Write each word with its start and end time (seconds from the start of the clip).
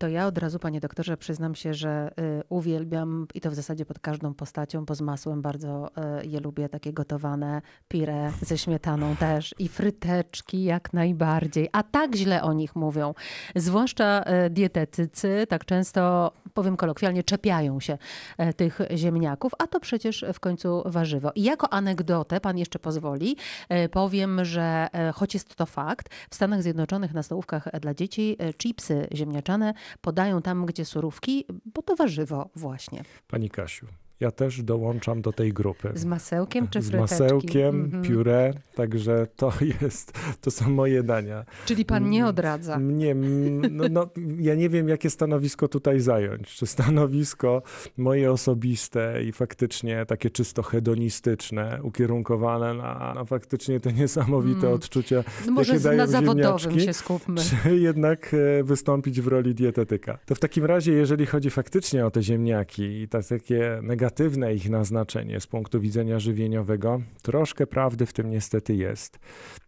To 0.00 0.08
ja 0.08 0.26
od 0.26 0.38
razu, 0.38 0.58
panie 0.58 0.80
doktorze, 0.80 1.16
przyznam 1.16 1.54
się, 1.54 1.74
że 1.74 2.10
y, 2.40 2.42
uwielbiam 2.48 3.26
i 3.34 3.40
to 3.40 3.50
w 3.50 3.54
zasadzie 3.54 3.86
pod 3.86 3.98
każdą 3.98 4.34
postacią, 4.34 4.84
bo 4.84 4.94
z 4.94 5.00
masłem 5.00 5.42
bardzo 5.42 5.90
y, 6.22 6.26
je 6.26 6.40
lubię, 6.40 6.68
takie 6.68 6.92
gotowane 6.92 7.62
pire 7.88 8.32
ze 8.42 8.58
śmietaną 8.58 9.16
też 9.16 9.54
i 9.58 9.68
fryteczki 9.68 10.64
jak 10.64 10.92
najbardziej. 10.92 11.68
A 11.72 11.82
tak 11.82 12.14
źle 12.14 12.42
o 12.42 12.52
nich 12.52 12.76
mówią, 12.76 13.14
zwłaszcza 13.56 14.24
y, 14.46 14.50
dietetycy, 14.50 15.46
tak 15.48 15.64
często, 15.64 16.32
powiem 16.54 16.76
kolokwialnie, 16.76 17.22
czepiają 17.22 17.80
się 17.80 17.98
tych 18.56 18.78
ziemniaków, 18.94 19.52
a 19.58 19.66
to 19.66 19.80
przecież 19.80 20.24
w 20.34 20.40
końcu 20.40 20.82
warzywo. 20.86 21.32
I 21.34 21.42
jako 21.42 21.72
anegdotę, 21.72 22.40
pan 22.40 22.58
jeszcze 22.58 22.78
pozwoli, 22.78 23.36
powiem, 23.90 24.44
że 24.44 24.88
choć 25.14 25.34
jest 25.34 25.54
to 25.54 25.66
fakt, 25.66 26.08
w 26.30 26.34
Stanach 26.34 26.62
Zjednoczonych 26.62 27.14
na 27.14 27.22
stołówkach 27.22 27.68
dla 27.80 27.94
dzieci 27.94 28.36
chipsy 28.58 29.06
ziemniaczane 29.14 29.74
podają 30.00 30.42
tam, 30.42 30.66
gdzie 30.66 30.84
surówki, 30.84 31.44
bo 31.74 31.82
to 31.82 31.96
warzywo 31.96 32.50
właśnie. 32.54 33.02
Pani 33.28 33.50
Kasiu, 33.50 33.86
ja 34.20 34.30
też 34.30 34.62
dołączam 34.62 35.22
do 35.22 35.32
tej 35.32 35.52
grupy. 35.52 35.90
Z 35.94 36.04
masełkiem 36.04 36.68
czy 36.68 36.82
Z 36.82 36.90
fryteczki? 36.90 37.00
masełkiem, 37.22 37.80
Mhm. 37.84 38.02
pióre, 38.04 38.52
także 38.74 39.26
to 39.36 39.52
jest, 39.82 40.12
to 40.40 40.50
są 40.50 40.70
moje 40.70 41.02
dania. 41.02 41.44
Czyli 41.66 41.84
pan 41.84 42.10
nie 42.10 42.18
Mm, 42.18 42.28
odradza. 42.30 42.78
Nie, 42.78 43.10
mm, 43.10 43.76
no, 43.76 43.84
no, 43.90 44.06
ja 44.38 44.54
nie 44.54 44.68
wiem, 44.68 44.88
jakie 44.88 45.10
stanowisko 45.10 45.68
tutaj 45.68 46.00
zająć. 46.00 46.48
Czy 46.48 46.66
stanowisko 46.66 47.62
moje 47.96 48.32
osobiste 48.32 49.22
i 49.24 49.32
faktycznie 49.32 50.06
takie 50.06 50.30
czysto 50.30 50.62
hedonistyczne, 50.62 51.80
ukierunkowane 51.82 52.74
na, 52.74 53.12
na 53.14 53.24
faktycznie 53.24 53.80
te 53.80 53.92
niesamowite 53.92 54.60
Mm. 54.66 54.72
odczucia, 54.74 55.24
No 55.46 55.52
może 55.52 55.72
jakie 55.72 55.80
z- 55.80 55.82
dają 55.82 55.96
na 55.98 56.06
zawodowym 56.06 56.80
się 56.80 56.92
skupmy. 56.92 57.40
czy 57.64 57.76
jednak 57.76 58.34
e, 58.60 58.64
wystąpić 58.64 59.20
w 59.20 59.26
roli 59.26 59.54
dietetyka. 59.54 60.18
To 60.26 60.34
w 60.34 60.38
takim 60.40 60.64
razie, 60.64 60.92
jeżeli 60.92 61.26
chodzi 61.26 61.50
faktycznie 61.50 62.06
o 62.06 62.10
te 62.10 62.22
ziemniaki 62.22 62.82
i 62.82 63.08
ta, 63.08 63.22
takie 63.22 63.78
negatywne 63.82 64.09
ich 64.54 64.70
naznaczenie 64.70 65.40
z 65.40 65.46
punktu 65.46 65.80
widzenia 65.80 66.18
żywieniowego, 66.18 67.02
troszkę 67.22 67.66
prawdy 67.66 68.06
w 68.06 68.12
tym 68.12 68.30
niestety 68.30 68.74
jest. 68.74 69.18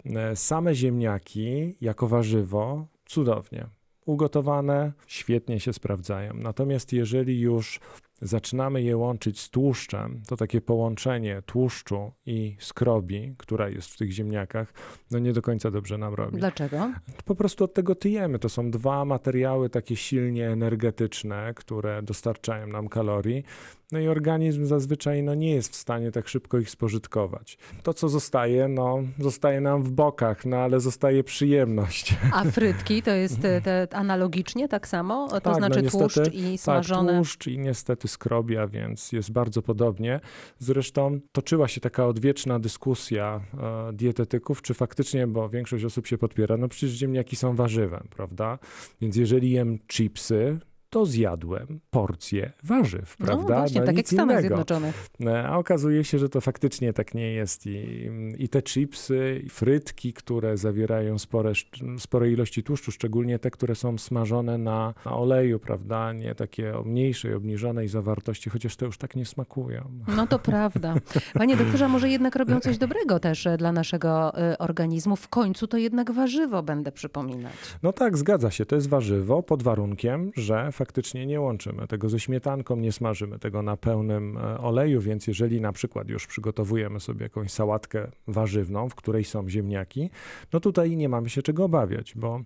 E, 0.07 0.37
Same 0.37 0.75
ziemniaki 0.75 1.75
jako 1.81 2.09
warzywo 2.09 2.87
cudownie. 3.07 3.67
Ugotowane, 4.07 4.93
świetnie 5.07 5.61
się 5.61 5.73
sprawdzają. 5.73 6.34
Natomiast 6.34 6.93
jeżeli 6.93 7.41
już 7.41 7.81
zaczynamy 8.23 8.83
je 8.83 8.97
łączyć 8.97 9.41
z 9.41 9.51
tłuszczem, 9.51 10.23
to 10.29 10.37
takie 10.37 10.61
połączenie 10.61 11.43
tłuszczu 11.47 12.12
i 12.27 12.56
skrobi, 12.61 13.34
która 13.39 13.69
jest 13.69 13.91
w 13.91 13.97
tych 13.97 14.11
ziemniakach, 14.11 14.73
no 15.11 15.19
nie 15.19 15.33
do 15.33 15.43
końca 15.43 15.71
dobrze 15.71 15.99
nam 15.99 16.15
robi. 16.15 16.39
Dlaczego? 16.39 16.93
Po 17.25 17.34
prostu 17.34 17.65
od 17.65 17.75
tego 17.75 17.95
tyjemy. 17.95 18.39
To 18.39 18.49
są 18.49 18.71
dwa 18.71 19.05
materiały 19.05 19.71
takie 19.71 19.97
silnie 19.97 20.51
energetyczne, 20.51 21.53
które 21.56 22.03
dostarczają 22.03 22.67
nam 22.67 22.89
kalorii. 22.89 23.45
No 23.93 23.98
i 23.98 24.09
organizm 24.09 24.67
zazwyczaj 24.67 25.23
no, 25.23 25.35
nie 25.35 25.55
jest 25.55 25.73
w 25.73 25.77
stanie 25.77 26.11
tak 26.12 26.29
szybko 26.29 26.59
ich 26.59 26.71
spożytkować. 26.71 27.59
To, 27.83 27.95
co 27.95 28.09
zostaje, 28.09 28.69
no, 28.69 28.99
zostaje 29.19 29.61
nam 29.61 29.83
w 29.83 29.91
bokach, 29.91 30.45
no 30.45 30.57
ale 30.57 30.81
zostaje 30.81 31.25
przyjemność. 31.25 32.17
A 32.33 32.45
frytki 32.45 33.03
to 33.03 33.11
jest 33.11 33.41
te, 33.41 33.89
analogicznie 33.93 34.69
tak 34.69 34.89
samo? 34.89 35.29
To 35.29 35.41
Tak, 35.41 35.53
no 35.53 35.55
znaczy 35.55 35.83
niestety, 35.83 36.15
tłuszcz 36.15 36.34
i 36.34 36.53
Tak, 36.53 36.61
smażone. 36.61 37.17
tłuszcz 37.17 37.47
i 37.47 37.59
niestety 37.59 38.09
skrobia, 38.09 38.67
więc 38.67 39.12
jest 39.12 39.33
bardzo 39.33 39.62
podobnie. 39.62 40.21
Zresztą 40.59 41.21
toczyła 41.33 41.69
się 41.69 41.81
taka 41.81 42.06
odwieczna 42.06 42.59
dyskusja 42.59 43.41
e, 43.89 43.93
dietetyków, 43.93 44.62
czy 44.62 44.75
faktycznie, 44.75 45.27
bo 45.27 45.49
większość 45.49 45.84
osób 45.84 46.06
się 46.06 46.19
podpiera, 46.19 46.56
no 46.56 46.69
przecież 46.69 46.91
ziemniaki 46.91 47.37
są 47.37 47.56
warzywem, 47.56 48.09
prawda? 48.17 48.59
Więc 49.01 49.17
jeżeli 49.17 49.51
jem 49.51 49.79
chipsy, 49.87 50.59
to 50.93 51.07
zjadłem 51.07 51.81
porcję 51.91 52.53
warzyw, 52.65 53.17
No 53.21 53.27
prawda? 53.27 53.55
właśnie, 53.59 53.83
tak 53.83 53.97
jak 53.97 54.07
w 54.07 54.09
Stanach 54.09 54.29
innego. 54.41 54.57
Zjednoczonych. 54.57 55.09
E, 55.27 55.49
A 55.49 55.59
okazuje 55.59 56.05
się, 56.05 56.19
że 56.19 56.29
to 56.29 56.41
faktycznie 56.41 56.93
tak 56.93 57.15
nie 57.15 57.33
jest. 57.33 57.67
I, 57.67 58.11
i 58.39 58.49
te 58.49 58.62
chipsy, 58.62 59.43
i 59.44 59.49
frytki, 59.49 60.12
które 60.12 60.56
zawierają 60.56 61.19
spore, 61.19 61.53
spore 61.99 62.31
ilości 62.31 62.62
tłuszczu, 62.62 62.93
szczególnie 62.93 63.39
te, 63.39 63.50
które 63.50 63.75
są 63.75 63.99
smażone 63.99 64.59
na, 64.59 64.94
na 65.05 65.16
oleju, 65.16 65.59
prawda? 65.59 66.12
Nie 66.12 66.34
takie 66.34 66.78
o 66.78 66.83
mniejszej, 66.83 67.34
obniżonej 67.34 67.89
zawartości, 67.89 68.50
chociaż 68.50 68.77
to 68.77 68.87
już 68.87 68.99
tak 68.99 69.16
nie 69.16 69.27
smakują. 69.27 69.91
No 70.16 70.27
to 70.27 70.39
prawda. 70.39 70.95
Panie 71.34 71.56
doktorze, 71.56 71.89
może 71.89 72.09
jednak 72.09 72.37
robią 72.37 72.61
coś 72.61 72.78
dobrego 72.78 73.21
też 73.21 73.47
e, 73.47 73.56
dla 73.56 73.72
naszego 73.72 74.39
e, 74.39 74.59
organizmu. 74.59 75.16
W 75.16 75.28
końcu 75.28 75.66
to 75.66 75.77
jednak 75.77 76.11
warzywo 76.12 76.62
będę 76.62 76.93
przypominać. 76.93 77.53
No 77.83 77.93
tak, 77.93 78.16
zgadza 78.19 78.50
się. 78.50 78.66
To 78.66 78.75
jest 78.77 78.89
warzywo 78.89 79.43
pod 79.43 79.62
warunkiem, 79.62 80.31
że 80.37 80.72
faktycznie 80.82 81.26
nie 81.26 81.41
łączymy. 81.41 81.87
Tego 81.87 82.09
ze 82.09 82.20
śmietanką, 82.20 82.76
nie 82.76 82.93
smażymy 82.93 83.38
tego 83.38 83.62
na 83.62 83.76
pełnym 83.76 84.38
e, 84.38 84.59
oleju, 84.59 85.00
więc 85.00 85.26
jeżeli 85.26 85.60
na 85.60 85.72
przykład 85.72 86.09
już 86.09 86.26
przygotowujemy 86.26 87.00
sobie 87.00 87.22
jakąś 87.22 87.50
sałatkę 87.50 88.10
warzywną, 88.26 88.88
w 88.88 88.94
której 88.94 89.25
są 89.25 89.48
ziemniaki, 89.48 90.10
no 90.53 90.60
tutaj 90.60 90.97
nie 90.97 91.09
mamy 91.09 91.31
się 91.31 91.42
czego 91.42 91.65
obawiać, 91.65 92.15
bo 92.15 92.41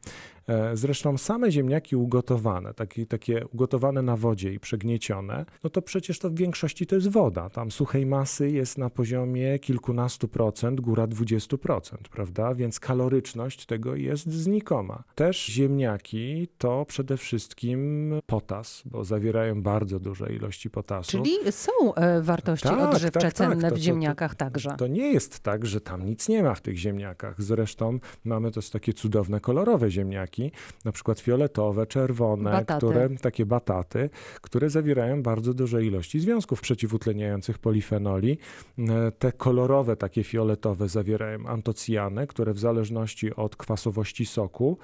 zresztą 0.75 1.19
same 1.19 1.51
ziemniaki 1.53 1.97
ugotowane, 1.97 2.75
takie, 2.75 3.07
takie 3.07 3.47
ugotowane 3.47 4.03
na 4.03 4.17
wodzie 4.17 4.53
i 4.53 4.61
przegniecione, 4.61 5.45
no 5.65 5.71
to 5.71 5.83
przecież 5.83 6.19
to 6.19 6.31
w 6.31 6.35
większości 6.35 6.87
to 6.87 6.95
jest 6.95 7.09
woda. 7.09 7.51
Tam 7.51 7.71
suchej 7.71 8.07
masy 8.07 8.51
jest 8.51 8.79
na 8.79 8.91
poziomie 8.91 9.59
kilkunastu 9.59 10.29
procent, 10.29 10.81
góra 10.81 11.07
20%, 11.07 11.81
prawda? 12.11 12.55
Więc 12.55 12.81
kaloryczność 12.81 13.67
tego 13.67 13.95
jest 13.97 14.27
znikoma. 14.33 15.03
Też 15.15 15.47
ziemniaki 15.47 16.49
to 16.59 16.85
przede 16.89 17.17
wszystkim 17.17 18.13
potas, 18.27 18.83
bo 18.85 19.05
zawierają 19.05 19.63
bardzo 19.63 20.01
duże 20.01 20.33
ilości 20.33 20.71
potasu. 20.71 21.11
Czyli 21.11 21.31
są 21.51 21.95
e, 21.95 22.23
wartości 22.23 22.69
Tak, 22.69 22.81
odżywcze 22.95 23.11
tak, 23.11 23.23
tak. 23.23 23.33
cenne 23.35 23.69
To- 23.71 23.77
w 23.77 23.79
to- 23.79 23.85
ziemniakach 23.85 24.35
także. 24.35 24.75
To 24.79 24.87
nie 24.87 25.13
jest 25.13 25.41
tak, 25.41 25.67
że 25.67 25.81
tam 25.81 26.05
nic 26.07 26.29
nie 26.29 26.43
ma 26.43 26.55
w 26.55 26.61
tych 26.61 26.77
ziemniakach. 26.77 27.43
Zresztą 27.43 27.99
mamy 28.25 28.51
też 28.51 28.71
takie 28.71 28.93
cudowne, 28.93 29.41
kolorowe 29.41 29.91
ziemniaki, 29.91 30.36
na 30.85 30.93
przykład 30.93 31.21
fioletowe, 31.21 31.87
czerwone, 31.87 32.51
Bataty. 32.51 32.87
które 32.87 33.09
takie 33.23 33.47
bataty, 33.47 34.11
które 34.41 34.71
zawierają 34.71 35.23
bardzo 35.23 35.55
duże 35.55 35.85
ilości 35.85 36.21
związków 36.21 36.61
przeciwutleniających 36.61 37.59
polifenoli. 37.59 38.39
E, 38.79 39.13
Te 39.19 39.33
kolorowe, 39.33 39.97
takie 39.97 40.25
fioletowe 40.25 40.89
zawierają 40.89 41.47
antocjany, 41.47 42.27
które 42.27 42.53
w 42.55 42.59
zależności 42.59 43.35
od 43.35 43.57
kwasowości 43.57 44.27
soku, 44.27 44.79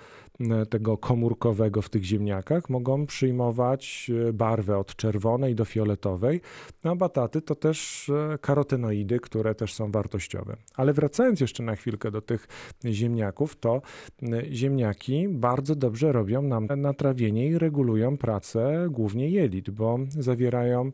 tego 0.71 0.99
komórkowego 0.99 1.83
w 1.83 1.89
tych 1.89 2.05
ziemniakach, 2.05 2.71
mogą 2.71 3.07
przyjmować 3.07 4.11
e, 4.29 4.33
barwę 4.33 4.79
od 4.79 4.97
czerwonej 4.97 5.55
do 5.55 5.65
fioletowej. 5.65 6.41
No, 6.85 6.91
a 6.91 6.97
bataty 6.97 7.43
to 7.43 7.55
też 7.55 8.09
e, 8.09 8.39
karotenoidy, 8.39 9.21
które 9.21 9.55
też 9.55 9.75
są 9.75 9.91
wartościowe. 9.91 10.57
Ale 10.77 10.93
wracając 10.93 11.41
jeszcze 11.41 11.63
na 11.63 11.77
chwilkę 11.77 12.11
do 12.11 12.21
tych 12.21 12.49
ziemniaków, 12.85 13.57
to 13.57 13.83
e, 14.23 14.55
ziemniaki 14.55 15.29
bardzo 15.29 15.75
dobrze 15.75 16.13
robią 16.13 16.43
nam 16.43 16.67
natrawienie 16.77 17.49
i 17.49 17.59
regulują 17.59 18.17
pracę 18.17 18.87
głównie 18.91 19.29
jelit, 19.29 19.71
bo 19.71 19.99
zawierają 20.09 20.93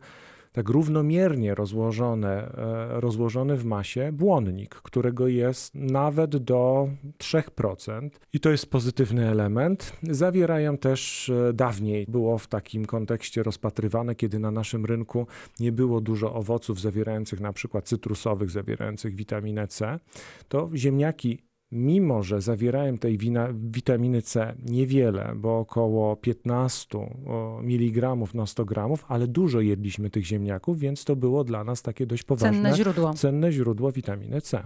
tak 0.53 0.69
równomiernie 0.69 1.55
rozłożone, 1.55 2.29
e, 2.29 3.01
rozłożony 3.01 3.57
w 3.57 3.65
masie 3.65 4.13
błonnik, 4.13 4.75
którego 4.75 5.29
jest 5.29 5.75
nawet 5.75 6.37
do 6.37 6.89
3%. 7.19 8.11
I 8.33 8.41
to 8.41 8.51
jest 8.51 8.71
pozytywny 8.71 9.29
element. 9.29 9.93
Zawierają 10.03 10.79
też 10.79 11.29
e, 11.29 11.53
dawniej, 11.53 12.07
było 12.09 12.39
w 12.39 12.47
takim 12.47 12.85
kontekście 12.85 13.43
rozpatrywane, 13.43 14.15
kiedy 14.15 14.39
na 14.39 14.51
naszym 14.51 14.85
rynku 14.85 15.27
nie 15.61 15.73
było 15.73 16.01
dużo 16.01 16.35
owoców 16.35 16.81
zawierających 16.81 17.41
na 17.41 17.53
przykład 17.53 17.85
cytrusowych, 17.85 18.51
zawierających 18.51 19.15
witaminę 19.15 19.69
C, 19.69 19.99
to 20.49 20.71
ziemniaki 20.75 21.48
mimo 21.73 22.23
że 22.23 22.41
zawierają 22.41 22.99
tej 22.99 23.19
wina, 23.19 23.49
witaminy 23.55 24.23
C 24.23 24.55
niewiele, 24.67 25.33
bo 25.37 25.59
około 25.59 26.17
15 26.17 26.99
o, 27.27 27.61
mg 27.63 28.17
na 28.35 28.47
100 28.47 28.65
gramów, 28.65 29.05
ale 29.09 29.27
dużo 29.27 29.61
jedliśmy 29.61 30.11
tych 30.11 30.25
ziemniaków, 30.25 30.79
więc 30.79 31.05
to 31.05 31.17
było 31.17 31.45
dla 31.45 31.65
nas 31.65 31.83
takie 31.83 32.07
dość 32.07 32.23
poważne, 32.23 32.63
Cenne 32.63 32.77
źródło. 32.77 33.15
cenne 33.15 33.53
źródło 33.53 33.93
witaminy 33.93 34.41
C. 34.41 34.65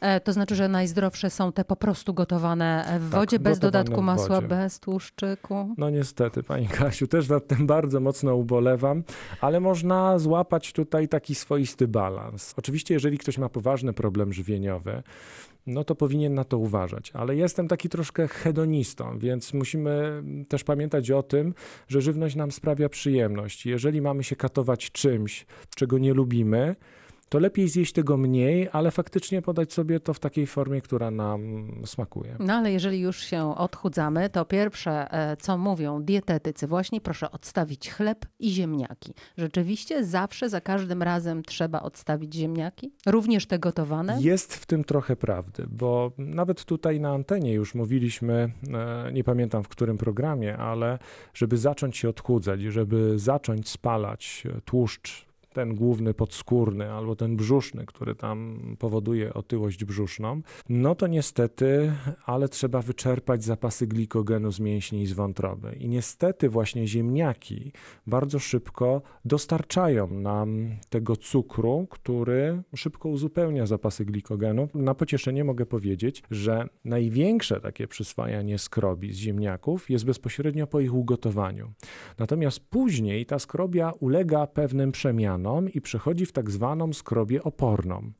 E, 0.00 0.20
To 0.20 0.32
znaczy, 0.32 0.54
że 0.54 0.68
najzdrowsze 0.68 1.30
są 1.30 1.52
te 1.52 1.64
po 1.64 1.76
prostu 1.76 2.14
gotowane 2.14 2.84
e, 2.86 2.98
w 2.98 3.10
Tak, 3.10 3.20
wodzie, 3.20 3.38
bez 3.38 3.58
dodatku 3.58 4.02
masła, 4.02 4.36
wodzie. 4.36 4.48
bez 4.48 4.80
tłuszczyku. 4.80 5.74
No 5.78 5.90
niestety, 5.90 6.42
pani 6.42 6.68
Kasiu, 6.68 7.06
też 7.06 7.28
nad 7.28 7.46
tym 7.46 7.66
bardzo 7.66 8.00
mocno 8.00 8.34
ubolewam, 8.34 9.02
ale 9.40 9.60
można 9.60 10.18
złapać 10.18 10.72
tutaj 10.72 11.08
taki 11.08 11.34
swoisty 11.34 11.88
balans. 11.88 12.54
Oczywiście, 12.56 12.94
jeżeli 12.94 13.18
ktoś 13.18 13.38
ma 13.38 13.48
poważny 13.48 13.92
problem 13.92 14.32
żywieniowy, 14.32 15.02
no 15.70 15.84
to 15.84 15.94
powinien 15.94 16.34
na 16.34 16.44
to 16.44 16.58
uważać. 16.58 17.10
Ale 17.14 17.36
jestem 17.36 17.68
taki 17.68 17.88
troszkę 17.88 18.28
hedonistą, 18.28 19.18
więc 19.18 19.54
musimy 19.54 20.22
też 20.48 20.64
pamiętać 20.64 21.10
o 21.10 21.22
tym, 21.22 21.54
że 21.88 22.00
żywność 22.00 22.36
nam 22.36 22.52
sprawia 22.52 22.88
przyjemność. 22.88 23.66
Jeżeli 23.66 24.02
mamy 24.02 24.24
się 24.24 24.36
katować 24.36 24.90
czymś, 24.90 25.46
czego 25.76 25.98
nie 25.98 26.14
lubimy, 26.14 26.76
to 27.30 27.38
lepiej 27.38 27.68
zjeść 27.68 27.92
tego 27.92 28.16
mniej, 28.16 28.68
ale 28.72 28.90
faktycznie 28.90 29.42
podać 29.42 29.72
sobie 29.72 30.00
to 30.00 30.14
w 30.14 30.18
takiej 30.20 30.46
formie, 30.46 30.80
która 30.80 31.10
nam 31.10 31.70
smakuje. 31.86 32.36
No 32.38 32.54
ale 32.54 32.72
jeżeli 32.72 33.00
już 33.00 33.18
się 33.20 33.56
odchudzamy, 33.56 34.30
to 34.30 34.44
pierwsze, 34.44 35.12
e, 35.12 35.36
co 35.36 35.58
mówią 35.58 36.02
dietetycy, 36.02 36.66
właśnie 36.66 37.00
proszę 37.00 37.30
odstawić 37.30 37.90
chleb 37.90 38.26
i 38.38 38.50
ziemniaki. 38.50 39.14
Rzeczywiście 39.38 40.04
zawsze, 40.04 40.48
za 40.48 40.60
każdym 40.60 41.02
razem 41.02 41.42
trzeba 41.42 41.82
odstawić 41.82 42.34
ziemniaki? 42.34 42.92
Również 43.06 43.46
te 43.46 43.58
gotowane? 43.58 44.16
Jest 44.20 44.54
w 44.54 44.66
tym 44.66 44.84
trochę 44.84 45.16
prawdy, 45.16 45.66
bo 45.70 46.12
nawet 46.18 46.64
tutaj 46.64 47.00
na 47.00 47.10
antenie 47.10 47.52
już 47.52 47.74
mówiliśmy, 47.74 48.52
e, 48.72 49.12
nie 49.12 49.24
pamiętam 49.24 49.64
w 49.64 49.68
którym 49.68 49.98
programie, 49.98 50.56
ale 50.56 50.98
żeby 51.34 51.56
zacząć 51.56 51.96
się 51.96 52.08
odchudzać, 52.08 52.60
żeby 52.62 53.18
zacząć 53.18 53.68
spalać 53.68 54.44
tłuszcz 54.64 55.29
ten 55.52 55.74
główny 55.74 56.14
podskórny 56.14 56.92
albo 56.92 57.16
ten 57.16 57.36
brzuszny, 57.36 57.86
który 57.86 58.14
tam 58.14 58.60
powoduje 58.78 59.34
otyłość 59.34 59.84
brzuszną, 59.84 60.42
no 60.68 60.94
to 60.94 61.06
niestety, 61.06 61.92
ale 62.24 62.48
trzeba 62.48 62.82
wyczerpać 62.82 63.44
zapasy 63.44 63.86
glikogenu 63.86 64.52
z 64.52 64.60
mięśni 64.60 65.02
i 65.02 65.06
z 65.06 65.12
wątroby. 65.12 65.76
I 65.78 65.88
niestety 65.88 66.48
właśnie 66.48 66.86
ziemniaki 66.86 67.72
bardzo 68.06 68.38
szybko 68.38 69.02
dostarczają 69.24 70.10
nam 70.10 70.76
tego 70.88 71.16
cukru, 71.16 71.86
który 71.90 72.62
szybko 72.76 73.08
uzupełnia 73.08 73.66
zapasy 73.66 74.04
glikogenu. 74.04 74.68
Na 74.74 74.94
pocieszenie 74.94 75.44
mogę 75.44 75.66
powiedzieć, 75.66 76.22
że 76.30 76.68
największe 76.84 77.60
takie 77.60 77.88
przyswajanie 77.88 78.58
skrobi 78.58 79.12
z 79.12 79.16
ziemniaków 79.16 79.90
jest 79.90 80.04
bezpośrednio 80.04 80.66
po 80.66 80.80
ich 80.80 80.94
ugotowaniu. 80.94 81.72
Natomiast 82.18 82.60
później 82.60 83.26
ta 83.26 83.38
skrobia 83.38 83.92
ulega 84.00 84.46
pewnym 84.46 84.92
przemianom 84.92 85.39
i 85.74 85.80
przechodzi 85.80 86.26
w 86.26 86.32
tak 86.32 86.50
zwaną 86.50 86.92
skrobię 86.92 87.42
oporną. 87.42 88.12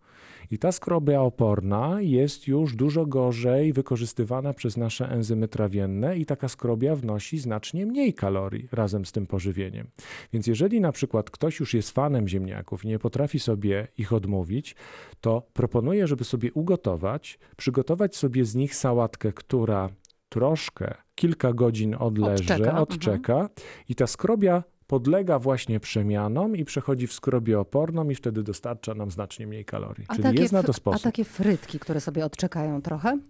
I 0.51 0.59
ta 0.59 0.73
skrobia 0.73 1.21
oporna 1.21 2.01
jest 2.01 2.49
już 2.49 2.77
dużo 2.77 3.07
gorzej 3.07 3.73
wykorzystywana 3.73 4.53
przez 4.53 4.77
nasze 4.77 5.11
enzymy 5.11 5.49
trawienne 5.49 6.17
i 6.17 6.27
taka 6.27 6.49
skrobia 6.49 6.97
wnosi 6.97 7.39
znacznie 7.39 7.87
mniej 7.87 8.15
kalorii 8.15 8.69
razem 8.73 9.07
z 9.07 9.13
tym 9.13 9.27
pożywieniem. 9.27 9.87
Więc 10.33 10.47
jeżeli 10.47 10.81
na 10.81 10.93
przykład 10.93 11.31
ktoś 11.31 11.61
już 11.61 11.75
jest 11.75 11.91
fanem 11.91 12.29
ziemniaków 12.29 12.85
i 12.85 12.89
nie 12.89 12.99
potrafi 12.99 13.39
sobie 13.39 13.89
ich 13.99 14.13
odmówić, 14.13 14.77
to 15.21 15.43
proponuję, 15.53 16.07
żeby 16.07 16.25
sobie 16.25 16.53
ugotować, 16.53 17.39
przygotować 17.57 18.17
sobie 18.17 18.45
z 18.45 18.55
nich 18.55 18.75
sałatkę, 18.75 19.33
która 19.33 19.89
troszkę, 20.29 20.95
kilka 21.15 21.53
godzin 21.53 21.97
odleży, 21.99 22.43
Odczeka, 22.43 22.81
odczeka, 22.81 23.33
mhm. 23.33 23.51
i 23.89 23.95
ta 23.95 24.07
skrobia 24.07 24.63
podlega 24.95 25.39
właśnie 25.39 25.81
przemianom 25.81 26.57
i 26.57 26.65
przechodzi 26.65 27.07
w 27.07 27.13
skrobię 27.13 27.61
oporną 27.61 28.09
i 28.11 28.15
wtedy 28.15 28.43
dostarcza 28.43 28.95
nam 28.95 29.11
znacznie 29.11 29.47
mniej 29.47 29.65
kalorii. 29.65 30.05
A 30.09 30.13
Czyli 30.15 30.23
takie 30.23 30.41
jest 30.41 30.53
na 30.53 30.63
to 30.63 30.71
A 30.71 30.73
sposób. 30.73 31.03
takie 31.03 31.25
frytki, 31.25 31.79
które 31.79 32.01
sobie 32.01 32.25
odczekają 32.25 32.83
trochę? 32.83 33.19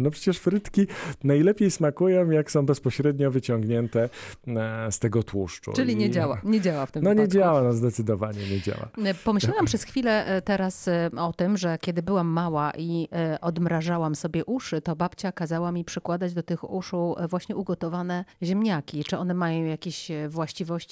No 0.00 0.10
przecież 0.10 0.38
frytki 0.38 0.86
najlepiej 1.24 1.70
smakują, 1.70 2.30
jak 2.30 2.50
są 2.50 2.66
bezpośrednio 2.66 3.30
wyciągnięte 3.30 4.08
e, 4.46 4.92
z 4.92 4.98
tego 4.98 5.22
tłuszczu. 5.22 5.72
Czyli 5.72 5.96
nie 5.96 6.06
I- 6.06 6.10
działa, 6.10 6.40
nie 6.44 6.60
działa 6.60 6.86
w 6.86 6.92
tym 6.92 7.02
No 7.04 7.10
nie 7.10 7.16
wypadku. 7.16 7.34
działa, 7.38 7.62
no 7.62 7.72
zdecydowanie 7.72 8.38
nie 8.50 8.60
działa. 8.60 8.88
E, 9.04 9.14
Pomyślałam 9.14 9.66
przez 9.66 9.82
chwilę 9.84 10.26
e, 10.26 10.42
teraz 10.42 10.88
o 11.16 11.32
tym, 11.32 11.56
że 11.56 11.78
kiedy 11.80 12.02
byłam 12.02 12.26
mała 12.28 12.72
i 12.78 13.08
odmrażałam 13.40 14.14
sobie 14.14 14.44
uszy, 14.44 14.80
to 14.80 14.96
babcia 14.96 15.32
kazała 15.32 15.72
mi 15.72 15.84
przykładać 15.84 16.34
do 16.34 16.42
tych 16.42 16.70
uszu 16.70 17.14
właśnie 17.28 17.56
ugotowane 17.56 18.24
ziemniaki. 18.42 19.04
Czy 19.04 19.18
one 19.18 19.34
mają 19.34 19.64
jakieś 19.64 20.10
e, 20.10 20.28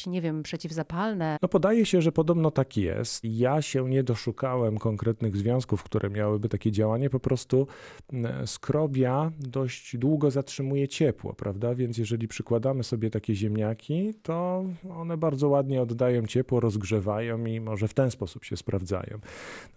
nie 0.06 0.22
wiem, 0.22 0.42
przeciwzapalne? 0.42 1.36
No 1.42 1.48
podaje 1.48 1.86
się, 1.86 2.02
że 2.02 2.12
podobno 2.12 2.50
tak 2.50 2.76
jest. 2.76 3.24
Ja 3.24 3.62
się 3.62 3.88
nie 3.88 4.02
doszukałem 4.02 4.78
konkretnych 4.78 5.36
związków, 5.36 5.82
które 5.82 6.10
miałyby 6.10 6.48
takie 6.48 6.72
działanie. 6.72 7.10
Po 7.10 7.20
prostu 7.20 7.66
m, 8.12 8.46
skrobia 8.46 9.32
dość 9.38 9.96
długo 9.96 10.30
zatrzymuje 10.30 10.88
ciepło, 10.88 11.34
prawda? 11.34 11.74
Więc 11.74 11.98
jeżeli 11.98 12.28
przykładamy 12.28 12.84
sobie 12.84 13.10
takie 13.10 13.34
ziemniaki, 13.34 14.14
to 14.22 14.64
one 14.96 15.16
bardzo 15.16 15.48
ładnie 15.48 15.82
oddają 15.82 16.26
ciepło, 16.26 16.60
rozgrzewają 16.60 17.46
i 17.46 17.60
może 17.60 17.88
w 17.88 17.94
ten 17.94 18.10
sposób 18.10 18.44
się 18.44 18.56
sprawdzają. 18.56 19.18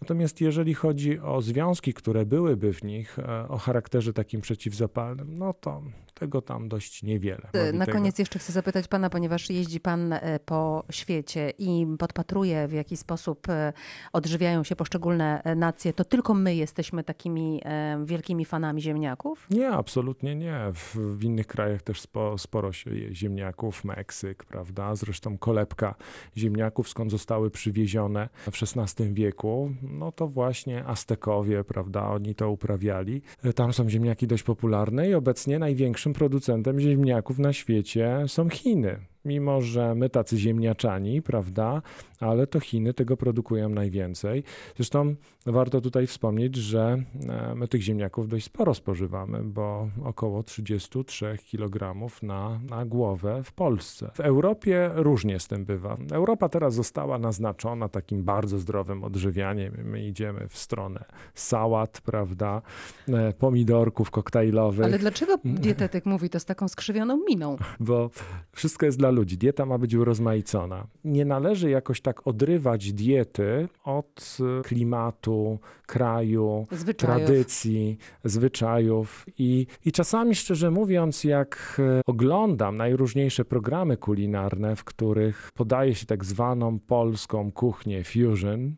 Natomiast 0.01 0.41
jeżeli 0.41 0.73
chodzi 0.73 1.19
o 1.19 1.41
związki, 1.41 1.93
które 1.93 2.25
byłyby 2.25 2.73
w 2.73 2.83
nich 2.83 3.19
e, 3.19 3.47
o 3.47 3.57
charakterze 3.57 4.13
takim 4.13 4.41
przeciwzapalnym, 4.41 5.37
no 5.37 5.53
to 5.53 5.81
tego 6.21 6.41
tam 6.41 6.69
dość 6.69 7.03
niewiele. 7.03 7.49
Robi 7.53 7.77
Na 7.77 7.85
koniec 7.85 8.19
jeszcze 8.19 8.39
chcę 8.39 8.53
zapytać 8.53 8.87
pana, 8.87 9.09
ponieważ 9.09 9.49
jeździ 9.49 9.79
pan 9.79 10.13
e, 10.13 10.39
po 10.45 10.83
świecie 10.91 11.53
i 11.57 11.87
podpatruje, 11.99 12.67
w 12.67 12.73
jaki 12.73 12.97
sposób 12.97 13.49
e, 13.49 13.73
odżywiają 14.13 14.63
się 14.63 14.75
poszczególne 14.75 15.43
e, 15.43 15.55
nacje, 15.55 15.93
to 15.93 16.05
tylko 16.05 16.33
my 16.33 16.55
jesteśmy 16.55 17.03
takimi 17.03 17.61
wielkimi 18.05 18.45
fanami 18.45 18.81
ziemniaków? 18.81 19.47
Nie, 19.49 19.69
absolutnie 19.69 20.35
nie. 20.35 20.59
W, 20.73 20.95
w 21.17 21.23
innych 21.23 21.47
krajach 21.47 21.81
też 21.81 22.01
spo, 22.01 22.37
sporo 22.37 22.71
się 22.71 22.95
je 22.95 23.15
ziemniaków, 23.15 23.85
Meksyk, 23.85 24.45
prawda? 24.45 24.95
Zresztą 24.95 25.37
kolebka 25.37 25.95
ziemniaków, 26.37 26.89
skąd 26.89 27.11
zostały 27.11 27.51
przywiezione 27.51 28.29
w 28.51 28.77
XVI 28.77 29.13
wieku, 29.13 29.71
no 29.81 30.11
to 30.11 30.27
właśnie 30.27 30.85
Aztekowie, 30.85 31.63
prawda? 31.63 32.07
Oni 32.07 32.35
to 32.35 32.51
uprawiali. 32.51 33.21
Tam 33.55 33.73
są 33.73 33.89
ziemniaki 33.89 34.27
dość 34.27 34.43
popularne 34.43 35.09
i 35.09 35.13
obecnie 35.13 35.59
największym 35.59 36.10
producentem 36.13 36.79
ziemniaków 36.79 37.39
na 37.39 37.53
świecie 37.53 38.23
są 38.27 38.49
Chiny. 38.49 39.10
Mimo, 39.25 39.61
że 39.61 39.95
my 39.95 40.09
tacy 40.09 40.37
ziemniaczani, 40.37 41.21
prawda, 41.21 41.81
ale 42.19 42.47
to 42.47 42.59
Chiny 42.59 42.93
tego 42.93 43.17
produkują 43.17 43.69
najwięcej. 43.69 44.43
Zresztą 44.75 45.15
warto 45.45 45.81
tutaj 45.81 46.07
wspomnieć, 46.07 46.55
że 46.55 47.03
e, 47.29 47.55
my 47.55 47.67
tych 47.67 47.81
ziemniaków 47.81 48.27
dość 48.27 48.45
sporo 48.45 48.73
spożywamy, 48.73 49.43
bo 49.43 49.89
około 50.03 50.43
33 50.43 51.37
kg 51.51 51.95
na, 52.23 52.59
na 52.69 52.85
głowę 52.85 53.41
w 53.43 53.51
Polsce. 53.51 54.11
W 54.13 54.19
Europie 54.19 54.89
różnie 54.93 55.39
z 55.39 55.47
tym 55.47 55.65
bywa. 55.65 55.97
Europa 56.11 56.49
teraz 56.49 56.73
została 56.73 57.17
naznaczona 57.17 57.89
takim 57.89 58.23
bardzo 58.23 58.59
zdrowym 58.59 59.03
odżywianiem. 59.03 59.73
My 59.83 60.05
idziemy 60.07 60.47
w 60.47 60.57
stronę 60.57 61.05
sałat, 61.33 62.01
prawda, 62.01 62.61
e, 63.07 63.33
pomidorków 63.33 64.11
koktajlowych 64.11 64.85
Ale 64.85 64.99
dlaczego 64.99 65.37
dietetyk 65.45 66.05
mówi 66.05 66.29
to 66.29 66.39
z 66.39 66.45
taką 66.45 66.67
skrzywioną 66.67 67.19
miną? 67.29 67.57
bo 67.79 68.09
wszystko 68.51 68.85
jest 68.85 68.97
dla 68.97 69.10
ludzi. 69.11 69.37
Dieta 69.37 69.65
ma 69.65 69.77
być 69.77 69.95
urozmaicona. 69.95 70.87
Nie 71.03 71.25
należy 71.25 71.69
jakoś 71.69 72.01
tak 72.01 72.27
odrywać 72.27 72.93
diety 72.93 73.67
od 73.83 74.37
e, 74.59 74.61
klimatu, 74.61 75.59
kraju, 75.87 76.67
Zwyczajów. 76.71 76.97
tradycji, 77.25 77.97
zwyczajów. 78.23 79.25
I, 79.37 79.67
I 79.85 79.91
czasami, 79.91 80.35
szczerze 80.35 80.71
mówiąc, 80.71 81.23
jak 81.23 81.81
e, 81.97 82.01
oglądam 82.05 82.77
najróżniejsze 82.77 83.45
programy 83.45 83.97
kulinarne, 83.97 84.75
w 84.75 84.83
których 84.83 85.51
podaje 85.55 85.95
się 85.95 86.05
tak 86.05 86.25
zwaną 86.25 86.79
polską 86.79 87.51
kuchnię 87.51 88.03
fusion, 88.03 88.75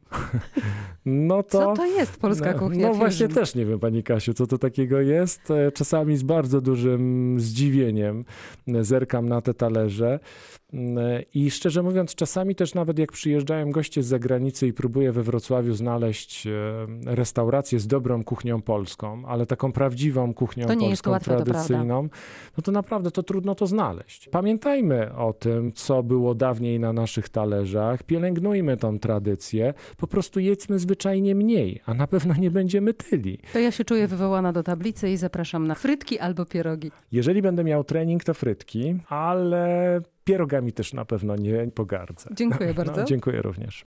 no 1.05 1.43
to. 1.43 1.59
Co 1.59 1.73
to 1.73 1.85
jest 1.85 2.17
polska 2.17 2.53
no, 2.53 2.59
kuchnia? 2.59 2.87
No 2.87 2.93
właśnie 2.93 3.27
fusion? 3.27 3.43
też 3.43 3.55
nie 3.55 3.65
wiem, 3.65 3.79
Pani 3.79 4.03
Kasiu, 4.03 4.33
co 4.33 4.47
to 4.47 4.57
takiego 4.57 5.01
jest. 5.01 5.51
E, 5.51 5.71
Czasami 5.71 6.17
z 6.17 6.23
bardzo 6.23 6.61
dużym 6.61 7.35
zdziwieniem 7.39 8.25
e, 8.67 8.83
zerkam 8.83 9.29
na 9.29 9.41
te 9.41 9.53
talerze. 9.53 10.19
Mm, 10.73 10.97
e, 10.97 11.21
I 11.33 11.51
szczerze 11.51 11.83
mówiąc, 11.83 12.15
czasami 12.15 12.55
też 12.55 12.73
nawet 12.73 12.99
jak 12.99 13.11
przyjeżdżają 13.11 13.71
goście 13.71 14.03
z 14.03 14.07
zagranicy 14.07 14.67
i 14.67 14.73
próbuję 14.73 15.11
we 15.11 15.23
Wrocławiu 15.23 15.73
znaleźć 15.73 16.47
e, 16.47 16.51
restaurację 17.05 17.79
z 17.79 17.87
dobrą 17.87 18.23
kuchnią 18.23 18.61
polską, 18.61 19.23
ale 19.27 19.45
taką 19.45 19.71
prawdziwą 19.71 20.33
kuchnią 20.33 20.67
nie 20.73 20.89
jest 20.89 21.03
polską, 21.03 21.11
łatwe, 21.11 21.43
tradycyjną, 21.43 22.09
no 22.57 22.63
to 22.63 22.71
naprawdę 22.71 23.11
to 23.11 23.23
trudno 23.23 23.55
to 23.55 23.67
znaleźć. 23.67 24.29
Pamiętajmy 24.29 25.15
o 25.15 25.33
tym, 25.33 25.71
co 25.73 26.03
było 26.03 26.35
dawniej 26.35 26.79
na 26.79 26.93
naszych 26.93 27.29
talerzach, 27.29 28.03
pielęgnujmy 28.03 28.77
tą 28.77 28.99
tradycję, 28.99 29.73
po 29.97 30.07
prostu 30.07 30.39
jedzmy 30.39 30.79
zwyczajnie 30.79 31.35
mniej, 31.35 31.81
a 31.85 31.93
na 31.93 32.07
pewno 32.07 32.33
nie 32.35 32.51
będziemy 32.51 32.93
tyli. 32.93 33.39
To 33.53 33.59
ja 33.59 33.71
się 33.71 33.85
czuję 33.85 34.07
wywołana 34.07 34.53
do 34.53 34.63
tablicy 34.63 35.09
i 35.09 35.17
zapraszam 35.17 35.67
na 35.67 35.75
frytki 35.75 36.19
albo 36.19 36.45
pierogi. 36.45 36.91
Jeżeli 37.11 37.41
będę 37.41 37.63
miał 37.63 37.83
trening, 37.83 38.23
to 38.23 38.33
frytki, 38.33 38.95
ale 39.09 40.01
pierogami 40.23 40.73
też 40.73 40.93
na 40.93 41.05
pewno 41.05 41.35
nie 41.35 41.67
pogardzę. 41.75 42.29
Dziękuję 42.33 42.73
bardzo. 42.83 43.01
No, 43.01 43.03
dziękuję 43.03 43.41
również. 43.41 43.81